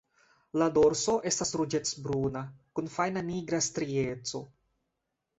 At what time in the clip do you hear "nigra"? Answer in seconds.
3.27-3.59